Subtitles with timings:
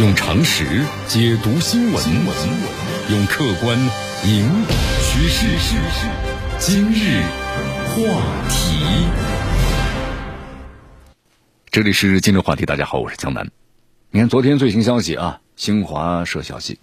[0.00, 0.64] 用常识
[1.08, 2.04] 解读新闻，
[3.10, 3.76] 用客观
[4.24, 4.70] 引导
[5.02, 5.44] 趋势。
[6.60, 7.20] 今日
[7.88, 9.08] 话题，
[11.70, 12.64] 这里是今日话题。
[12.64, 13.50] 大家好，我是江南。
[14.12, 16.78] 你看，昨天最新消息啊，新华社消息，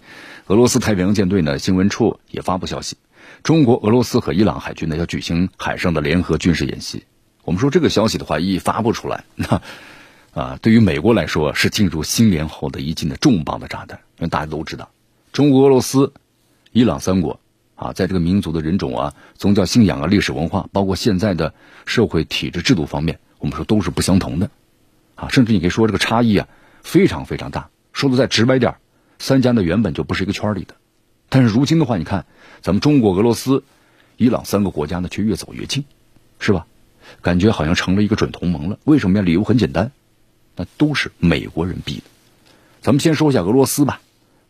[0.48, 2.98] 俄罗斯太平洋舰队呢新闻处也发布消息，
[3.42, 7.02] 中国、俄罗斯和伊朗海军呢要举行海上的联合军事演习。
[7.44, 9.62] 我们说这个消息的话，一发布出来，那。
[10.36, 14.90] 啊，对于美国来说是进入新年后的一记的重磅的炸弹，因为大家都知道，
[15.32, 16.12] 中国、俄罗斯、
[16.72, 17.40] 伊朗三国
[17.74, 21.54] 啊，在这个民族的人种啊、宗教信仰啊、历史文化，包括现在的
[21.86, 24.50] 社会体制制度方面，我们说都是不相同的，
[25.14, 26.46] 啊，甚至你可以说这个差异啊
[26.82, 27.70] 非常非常大。
[27.94, 28.76] 说的再直白点
[29.18, 30.74] 三家呢原本就不是一个圈里的，
[31.30, 32.26] 但是如今的话，你看
[32.60, 33.64] 咱们中国、俄罗斯、
[34.18, 35.86] 伊朗三个国家呢却越走越近，
[36.38, 36.66] 是吧？
[37.22, 38.78] 感觉好像成了一个准同盟了。
[38.84, 39.24] 为什么呀？
[39.24, 39.92] 理由很简单。
[40.56, 42.04] 那都是美国人逼的。
[42.80, 44.00] 咱们先说一下俄罗斯吧。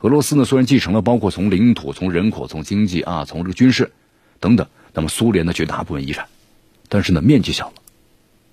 [0.01, 3.93] 俄罗斯呢，虽然继承了包括从领土、从人口、从经济啊、从这个军事
[4.41, 6.29] 等等，那么苏联的绝大部分遗产，
[6.89, 7.75] 但是呢，面积小了。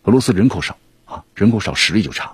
[0.03, 2.33] 俄罗斯人口少啊，人口少，实力就差。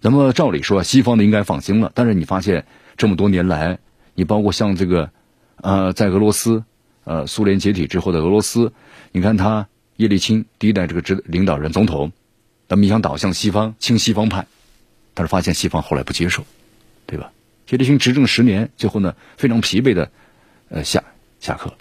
[0.00, 1.92] 那么照理说，西方的应该放心了。
[1.94, 3.78] 但是你发现这么多年来，
[4.14, 5.10] 你包括像这个
[5.56, 6.64] 呃，在俄罗斯
[7.04, 8.72] 呃，苏联解体之后的俄罗斯，
[9.12, 12.12] 你看他叶利钦第一代这个指领导人总统。
[12.72, 14.46] 咱们想倒向西方，亲西方派，
[15.12, 16.46] 但是发现西方后来不接受，
[17.04, 17.30] 对吧？
[17.68, 20.10] 叶利钦执政十年，最后呢非常疲惫的，
[20.70, 21.04] 呃下
[21.38, 21.74] 下课，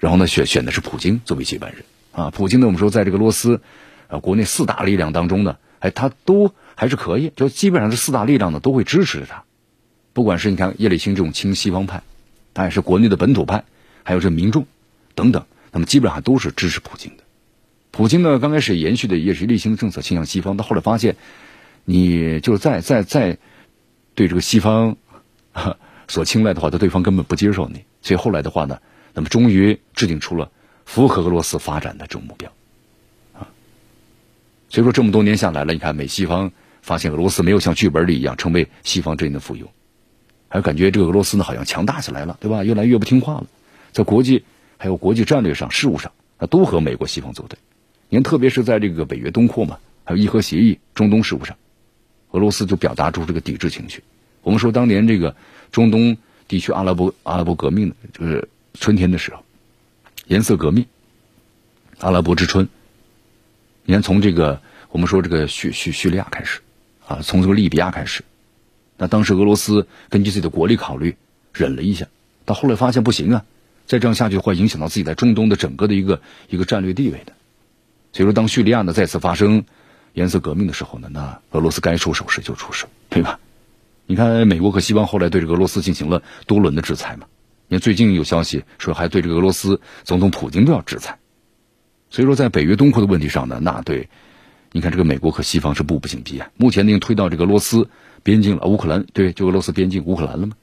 [0.00, 2.32] 然后呢选选的是普京作为接班人啊。
[2.32, 3.60] 普京呢，我们说在这个罗斯，
[4.08, 9.44] 呃国内四大力量当中呢，哎他都还是可以，就基本上这四大力量呢都会支持着他。
[10.12, 12.02] 不管是你看叶利钦这种亲西方派，
[12.54, 13.62] 他也是国内的本土派，
[14.02, 14.66] 还有这民众
[15.14, 17.21] 等等，那么基本上都是支持普京的。
[18.02, 20.56] 普京呢，刚开始延续的也是立新的政策，倾向西方。
[20.56, 21.14] 到后来发现，
[21.84, 23.38] 你就是再再再
[24.16, 24.96] 对这个西方
[26.08, 27.84] 所青睐的话，他对方根本不接受你。
[28.00, 28.80] 所以后来的话呢，
[29.14, 30.50] 那么终于制定出了
[30.84, 32.50] 符合俄罗斯发展的这种目标
[33.34, 33.46] 啊。
[34.68, 36.50] 所以说这么多年下来了，你看美西方
[36.80, 39.66] 发现俄罗斯没有像剧本里一样成为西方阵营的附庸，
[40.48, 42.64] 还感觉这个俄罗斯呢好像强大起来了，对吧？
[42.64, 43.46] 越来越不听话了，
[43.92, 44.42] 在国际
[44.76, 46.10] 还有国际战略上、事务上，
[46.50, 47.56] 都和美国西方作对。
[48.12, 51.56] 你看，特别是在这个北约东扩嘛，还有伊核协议、中东事务上，
[52.32, 54.02] 俄罗斯就表达出这个抵制情绪。
[54.42, 55.34] 我们说，当年这个
[55.70, 59.42] 中东地区阿拉伯阿拉伯革命，就是春天的时候，
[60.26, 60.84] 颜色革命，
[62.00, 62.68] 阿拉伯之春。
[63.86, 66.60] 你看，从这个我们说这个叙叙叙利亚开始，
[67.06, 68.24] 啊，从这个利比亚开始，
[68.98, 71.16] 那当时俄罗斯根据自己的国力考虑，
[71.54, 72.08] 忍了一下，
[72.44, 73.46] 到后来发现不行啊，
[73.86, 76.20] 再这样下去会影响到自己在中东的整个的一个
[76.50, 77.32] 一个战略地位的。
[78.12, 79.64] 所以说，当叙利亚呢再次发生
[80.12, 83.40] 颜色革命的时候呢，那俄罗斯该出手时就出手，对吧？
[84.06, 87.26] 你看，美国和西方后来对这个俄罗斯进行了多轮的制裁嘛。
[87.68, 91.18] 你看最近有消息说，还对这个俄罗斯总统普京都要制裁。
[92.10, 94.10] 所以说，在北约东扩的问题上呢，那对，
[94.72, 96.50] 你看这个美国和西方是步步紧逼啊。
[96.58, 97.88] 目前已经推到这个俄罗斯
[98.22, 100.54] 边境了，乌克兰对，就俄罗斯边境乌克兰了嘛。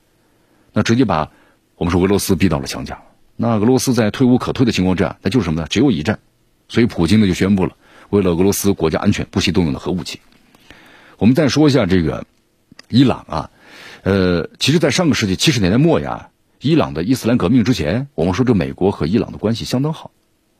[0.74, 1.32] 那直接把
[1.78, 3.02] 我们说俄罗斯逼到了墙角。
[3.36, 5.68] 那俄罗斯在退无可退的情况之下，那就是什么呢？
[5.68, 6.20] 只有一战。
[6.69, 7.75] 所以，普京呢就宣布了，
[8.09, 10.22] 为了俄罗斯国家安全，不惜动用的核武器。
[11.18, 12.25] 我们再说一下这个
[12.88, 13.52] 伊朗啊，
[14.03, 16.29] 呃，其实，在上个世纪七十年代末呀，
[16.62, 20.12] 伊朗的伊斯兰革命之前，我们说这美国和伊朗的关系相当好，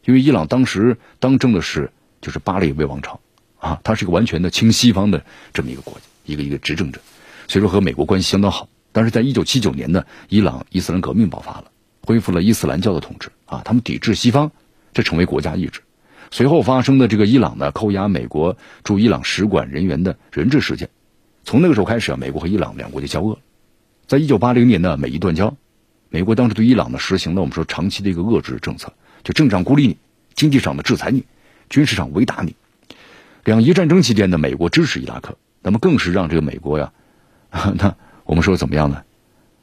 [0.04, 3.20] 因为伊朗当时当政的是就是巴列维王朝
[3.60, 7.00] 啊，它是一个完全的亲西方的这么一个国家，一个一个执政者，
[7.48, 8.68] 所以说和美国关系相当好。
[8.92, 11.66] 但是在一九七九年呢，伊朗伊斯兰革命爆发了，
[12.02, 14.52] 恢复了伊斯兰教的统治啊，他们抵制西方，
[14.94, 15.82] 这成为国家意志。
[16.32, 20.90] 随后发生的这个伊朗呢扣押美国驻伊朗使馆人员的人质事件，
[21.44, 23.40] 从那个时候开始啊，美国和伊朗两国就交恶了。
[24.06, 25.56] 在一九八零年呢，美伊断交，
[26.10, 29.98] 美国当时对伊朗呢实行了我们说长期的一个遏制政策，就政治上孤立你，
[30.34, 31.24] 经济上的制裁你，
[31.70, 32.56] 军事上围打你。
[33.46, 36.92] 两伊战争期间呢，美国支持伊拉克，那么更是让这个美国呀，
[37.52, 39.02] 那我们说怎么样呢？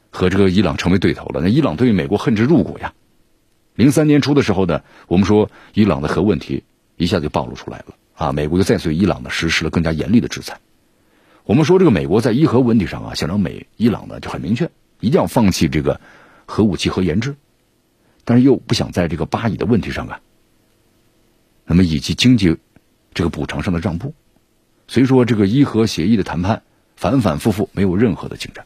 [0.09, 1.41] 和这个伊朗成为对头了。
[1.41, 2.93] 那伊朗对美国恨之入骨呀。
[3.77, 6.63] 零三年初的时候呢，我们说伊朗的核问题
[6.95, 10.59] 一下就暴露出来了啊，美国就再次对伊朗呢实施了更加严厉的制裁。
[11.43, 16.01] 我们说这个美国在伊核问题上啊，想让美伊朗呢就很明确，一定要放弃这个
[16.47, 17.35] 核武器和研制，
[18.25, 20.19] 但是又不想在这个巴以的问题上啊，
[21.63, 22.57] 那么以及经济
[23.13, 24.15] 这个补偿上的让步，
[24.87, 26.63] 所以说这个伊核协议的谈判
[26.95, 28.65] 反反复复没有任何的进展。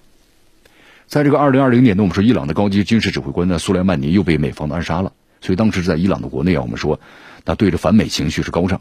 [1.12, 5.12] 在这个二零二零年呢，我们说伊朗的高级军事指挥官呢苏莱曼尼又被美方的暗杀了，
[5.42, 7.02] 所以当时在伊朗的国内啊，我们说
[7.44, 8.80] 那对着反美情绪是高涨。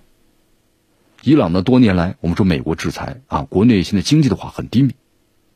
[1.24, 4.94] 伊朗呢多年来我们说美国制裁啊，国内现在经济的话很低迷，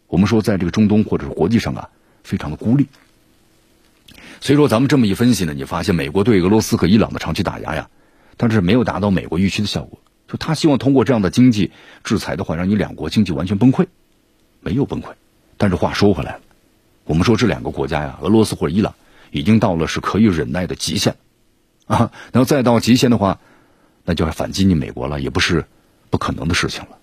[0.09, 1.91] 我们说在这个中东或者是国际上啊，
[2.25, 2.89] 非常的孤立。
[4.41, 7.89] 所以说，咱们这么一分析呢，你发现美国对俄罗斯和伊朗的长期打压呀，
[8.37, 10.01] 但是没有达到美国预期的效果。
[10.27, 11.71] 就他希望通过这样的经济
[12.03, 13.87] 制裁的话，让你两国经济完全崩溃，
[14.61, 15.13] 没有崩溃。
[15.57, 16.41] 但是话说回来了，
[17.05, 18.95] 我们说这两个国家呀，俄罗斯或者伊朗，
[19.31, 21.17] 已经到了是可以忍耐的极限，
[21.87, 23.39] 啊，然后再到极限的话，
[24.05, 25.67] 那就要反击你美国了，也不是
[26.11, 26.99] 不可能的事情了。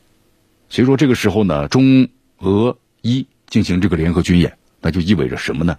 [0.70, 2.10] 所以说这个时候呢，中
[2.40, 5.78] 俄伊进行这个联合军演，那就意味着什么呢？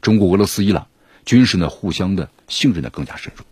[0.00, 0.86] 中国、俄罗斯、伊朗
[1.24, 3.44] 军事呢互相的信任呢更加深入，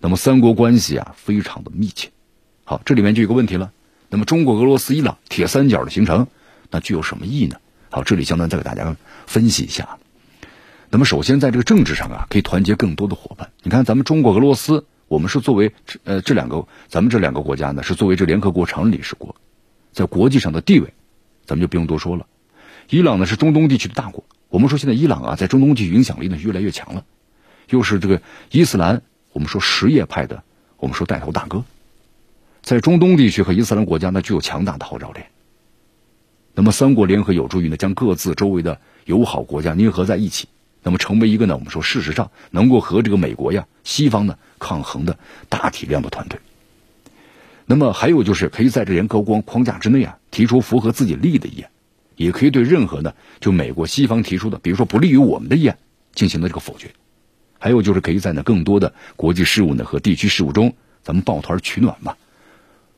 [0.00, 2.10] 那么三国关系啊非常的密切。
[2.64, 3.72] 好，这里面就有个问题了，
[4.10, 6.26] 那么中国、俄罗斯、伊朗铁三角的形成，
[6.70, 7.56] 那具有什么意义呢？
[7.94, 9.98] 好，这里江南再给大家分析一下。
[10.90, 13.52] 那么首先在这个政治上啊，可以团结更多的伙伴。
[13.62, 19.36] 你看咱们中国、俄罗斯，我们是作为呃这两个咱们这两个国家呢是作为这联合国常任理事国，
[19.92, 20.92] 在国际上的地位，
[21.46, 22.26] 咱们就不用多说了。
[22.88, 24.24] 伊朗呢是中东地区的大国。
[24.48, 27.04] 我们说，现在伊朗啊，在中东地区影响力呢越来越强了，
[27.70, 28.20] 又是这个
[28.50, 29.02] 伊斯兰，
[29.32, 30.42] 我们说什叶派的，
[30.78, 31.62] 我们说带头大哥，
[32.60, 35.20] 在中东地区和伊斯兰国家呢具有强大的号召力。
[36.54, 40.48] 那么三国联合有助于呢将各自周围的友好国家捏合在一起，
[40.82, 45.18] 那么成为一个呢我们说事实上能够和这个美国呀西方呢抗衡的
[45.48, 46.38] 大体量的团队。
[47.66, 51.70] 那么还有就是可以在这联合光框架之内啊提出符合自己利益的议案。
[52.16, 55.76] 也可以对任何呢，就美国西方提出的，比如说不利于我们的议案，
[56.14, 56.88] 进行了这个否决。
[57.58, 60.72] 还有就是可以在呢更多的国际事务呢和地区事务中，
[61.02, 62.14] 咱们抱团取暖嘛。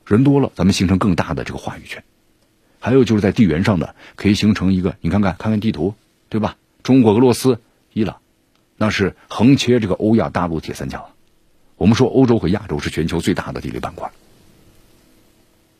[0.05, 2.05] 人多了，咱们形成更大的这个话语权。
[2.87, 5.97] 还有就是在地缘上的，可以形成一个，你看看看看地图，
[6.29, 6.57] 对吧？
[6.85, 7.61] 中国、俄罗斯、
[7.93, 8.19] 伊朗，
[8.77, 11.11] 那是横切这个欧亚大陆铁三角。
[11.77, 14.09] 我们说欧洲和亚洲是全球最大的地理板块。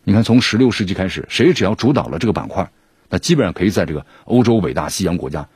[0.03, 2.73] 你看，从十六世纪开始，谁只要主导了这个板块。
[3.09, 5.47] 那基本上可以在这个欧洲伟大西洋国家，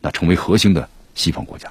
[0.00, 1.70] 那成为核心的西方国家。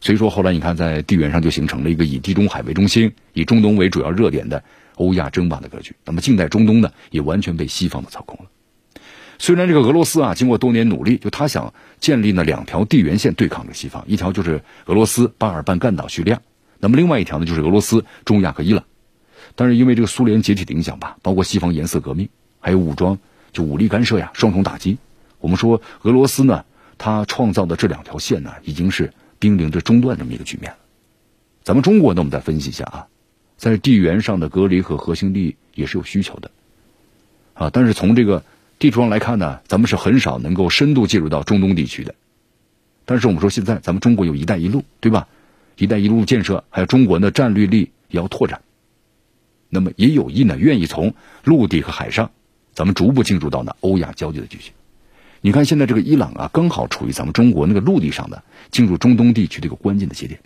[0.00, 4.62] 所以说后来你看，在地缘上就形成了一个以地中海为中心、以中东为主要热点的
[4.98, 5.96] 欧亚争霸的格局。
[6.04, 8.50] 那么近代中东呢，也完全被西方的操控了。
[9.38, 16.40] 虽然这个俄罗斯啊，经过多年努力，就他想建立呢两条地缘线对抗着西方，一条就是俄罗斯巴尔干半岛叙利亚，
[16.78, 18.84] 那么另外一条呢就是俄罗斯中亚和伊朗。
[19.54, 22.28] 但是因为这个苏联解体的影响吧，包括西方颜色革命，
[22.60, 23.18] 还有武装。
[23.50, 24.98] 就武力干涉呀，双重打击。
[25.40, 26.66] 我们说俄罗斯呢，
[26.98, 30.76] 它创造的这两条线呢，已经是濒临着中断这么一个局面了。
[31.62, 33.06] 咱们中国呢，我们再分析一下啊，
[33.58, 36.50] 在地缘上的隔离和核心利益也是有需求的
[37.52, 37.68] 啊。
[37.70, 38.42] 但是从这个
[38.78, 42.14] 地图上来看呢，咱们是很少能够深度介入到中东地区的。
[43.04, 45.28] 但是我们说现在咱们中国有一带一路，对吧？
[45.76, 48.62] 一带一路建设，还有中国的战略力也要拓展，
[49.68, 51.14] 那么也有意呢，愿意从
[51.44, 52.30] 陆地和海上。
[52.74, 54.72] 咱们逐步进入到呢欧亚交界的地区。
[55.40, 60.40] 你看现在这个伊朗啊，刚好处于咱们中国那个陆地上的进入中东地区的一个关键的节点。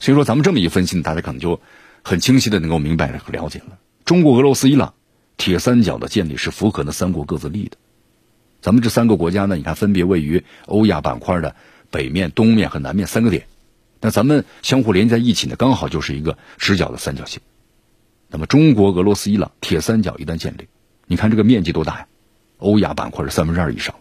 [0.00, 1.60] 所以说，咱们这么一分析，大家可能就
[2.02, 3.78] 很清晰的能够明白和了解了。
[4.04, 4.94] 中国、俄罗斯、伊朗
[5.36, 7.76] 铁三角的建立是符合那三国各自利益的。
[8.62, 11.54] 咱们这三个国家呢，你看分别位于欧亚板块的
[11.90, 13.46] 北面、东面和南面三个点，
[14.00, 17.40] 那咱们相互连在一起呢，刚好就是一个直角的三角形。
[18.28, 20.68] 那么，中国、俄罗斯、伊朗铁三角一旦建立，
[21.06, 22.06] 你看这个面积多大呀？
[22.58, 23.94] 欧亚板块是三分之二以上。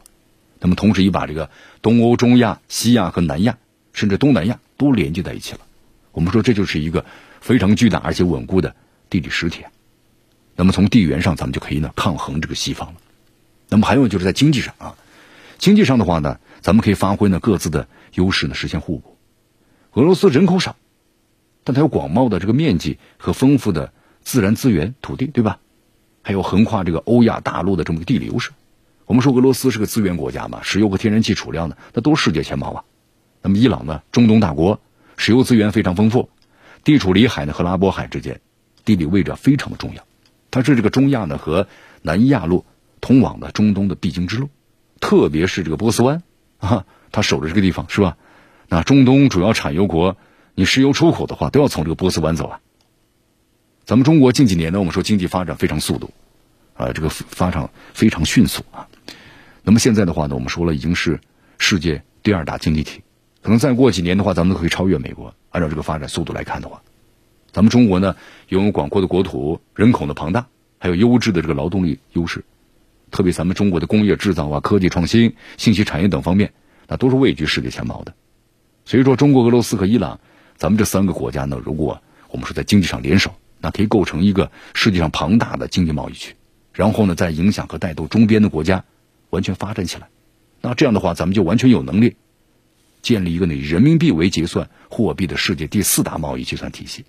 [0.60, 1.50] 那么，同时也把这个
[1.82, 3.58] 东欧、中亚、西亚和南亚，
[3.92, 5.62] 甚至东南亚都连接在一起了。
[6.12, 7.06] 我们说这就是一个
[7.42, 8.76] 非常巨大而且稳固的
[9.10, 9.64] 地理实体。
[10.56, 13.00] 那么，从地缘上，咱们就可以呢抗衡这个西方了。
[13.70, 14.96] 那么，还有就是在经济上啊，
[15.58, 19.18] 经济上的话呢，咱们可以发挥呢各自的优势呢，实现互补。
[19.94, 20.76] 俄罗斯人口少，
[21.64, 23.94] 但它有广袤的这个面积和丰富的。
[24.22, 25.60] 自然资源、土地，对吧？
[26.22, 28.52] 还有横跨这个欧亚大陆的这么个地理优势。
[29.06, 32.84] 我们说俄罗斯是个资源国家嘛，石油和天然气储量呢，那都是世界前茅啊。
[33.42, 34.82] 那么伊朗呢，中东大国，
[35.20, 36.30] 石油资源非常丰富，
[36.86, 38.40] 地处里海呢和拉波海之间，
[38.86, 40.08] 地理位置非常的重要。
[40.50, 41.68] 它是这个中亚呢和
[42.02, 42.66] 南亚路
[43.02, 44.50] 通往的中东的必经之路，
[45.02, 46.24] 特别是这个波斯湾
[46.58, 48.16] 啊，它守着这个地方是吧？
[48.70, 50.16] 那中东主要产油国，
[50.56, 52.62] 你石油出口的话，都要从这个波斯湾走啊。
[53.84, 56.14] 咱们中国近几年呢，我们说经济发展非常速度，
[56.76, 58.88] 啊，这个发展非常迅速啊。
[59.64, 61.20] 那么现在的话呢，我们说了已经是
[61.58, 63.02] 世界第二大经济体，
[63.42, 65.34] 可能再过几年的话，咱们都可以超越美国。
[65.50, 66.82] 按照这个发展速度来看的话，
[67.52, 68.16] 咱们中国呢
[68.50, 72.44] 拥有广阔的国土、人口的庞大，还有优质的这个劳动力优势，
[73.12, 76.54] 特别咱们中国的工业制造啊、科技创新、信息产业等方面，
[76.88, 78.14] 那都是位居世界前茅的。
[78.86, 80.20] 所以说，中国、俄罗斯和伊朗，
[80.58, 86.36] 咱们这三个国家呢，如果我们说在经济上联手，那可以构成一个世界上庞大的经济贸易区，
[86.74, 88.84] 然后呢，再影响和带动周边的国家，
[89.32, 90.08] 完全发展起来。
[90.62, 92.16] 那这样的话，咱们就完全有能力
[93.02, 97.06] 建立一个以人民币为结算货币的世界第四大贸易结算体系。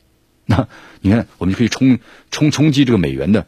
[0.46, 0.68] 那
[1.00, 1.98] 你看，我们就可以冲
[2.30, 3.46] 冲冲击这个美元的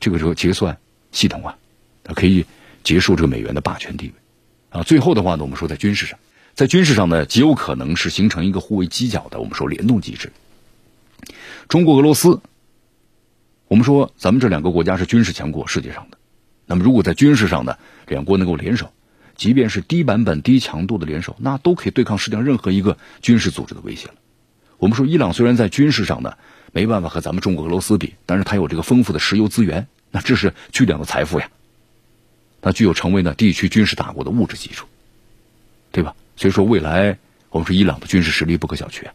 [0.00, 0.78] 这个这个结算
[1.10, 1.56] 系统啊，
[2.04, 2.46] 它可以
[2.84, 4.12] 结束这个美元的霸权地位
[4.70, 4.82] 啊。
[4.82, 6.18] 最后的话呢，我们说在军事上，
[6.54, 10.32] 在军事上呢，极有可能是形成一个互为犄角的我们说联动机制。
[11.68, 12.40] 中国、俄罗斯，
[13.66, 16.18] 我们说咱们这两个国家是军事强国，世界上的。
[16.66, 18.92] 那么如果在军事上呢，两国能够联手。
[19.38, 24.14] 即便是低版本、低强度的联手，那都可以对抗世界上任何一个军事组织的威胁了。
[24.78, 26.34] 我们说，伊朗虽然在军事上呢
[26.72, 31.48] 没办法和咱们中国、俄罗斯比，但是它有这个丰富的石油资源，那这是巨量的财富呀。
[32.60, 34.86] 它具有成为呢地区军事大国的物质基础，
[35.92, 36.16] 对吧？
[36.36, 37.18] 所以说，未来
[37.50, 39.12] 我们说伊朗的军事实力不可小觑啊。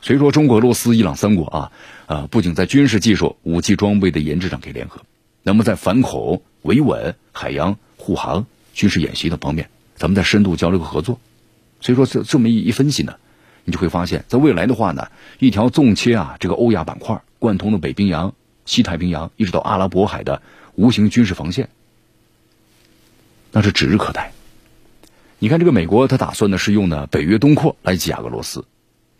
[0.00, 1.72] 所以说，中国、俄罗斯、伊朗三国啊
[2.06, 5.02] 啊，不仅在军事技术、武器装备的研制上可以联合，
[5.42, 8.46] 那么在反恐、维稳、海洋护航。
[8.76, 11.18] 军事演习的方面，咱们在深度交流和合作。
[11.80, 13.16] 所以说，这这么一一分析呢，
[13.64, 18.34] 你就会发现，在未来的话呢，一条纵切啊，这个欧亚板块贯通的北冰洋、
[18.66, 20.42] 西太平洋，一直到阿拉伯海的
[20.74, 21.70] 无形军事防线，
[23.50, 24.32] 那是指日可待。
[25.38, 28.66] 你看，这个美国他打算呢是用呢北约东扩来挤压俄罗斯，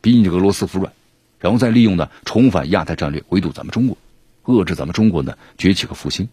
[0.03, 0.93] 逼你这俄罗斯服软，
[1.41, 3.97] 然后再利用呢重返亚太战略围堵咱们中国，
[4.45, 6.29] 遏制咱们中国呢崛起和复兴。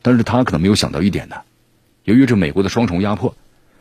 [0.00, 1.36] 但是他可能没有想到一点呢。
[2.04, 3.34] 由于这美国的双重压迫，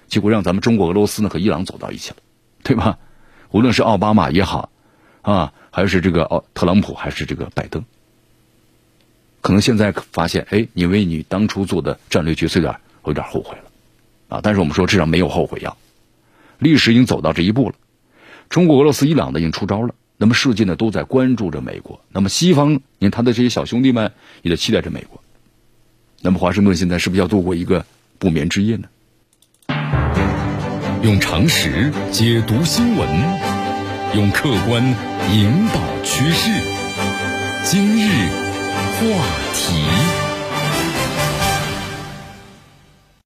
[0.07, 2.17] 结果让咱们中国、俄罗斯呢和伊朗走到一起了，
[2.63, 2.99] 对吧？
[3.49, 4.69] 无论是奥巴马也好，
[5.21, 7.83] 啊，还是这个哦特朗普，还是这个拜登，
[9.41, 13.63] 可能现在发现，哎，你为你当初做的战略决策有点有点后悔了，
[14.37, 15.75] 啊，但是我们说至少没有后悔药，
[16.59, 17.75] 历史已经走到这一步了，
[18.49, 24.11] 中国、俄罗斯、伊朗呢已经出招了，那么世界呢都在关注着美国，那么西方你看他的这些小兄弟们
[24.43, 25.21] 也在期待着美国，
[26.21, 27.85] 那么华盛顿现在是不是要度过一个？
[28.21, 28.87] 不眠之夜呢？
[31.01, 33.09] 用常识解读新闻，
[34.13, 34.83] 用客观
[35.31, 36.51] 引导趋势。
[37.65, 38.29] 今日
[38.99, 39.25] 话
[39.55, 40.30] 题。